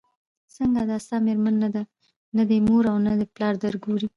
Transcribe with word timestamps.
ځکه 0.55 0.81
دا 0.89 0.97
ستا 1.05 1.15
مېرمن 1.25 1.55
نه 1.63 1.69
ده 1.75 1.81
نه 2.37 2.43
دي 2.49 2.57
مور 2.67 2.83
او 2.93 2.97
پلار 3.35 3.53
درګوري 3.63 4.07